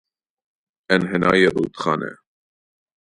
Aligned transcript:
انحنای 0.91 1.45
رودخانه 1.45 2.17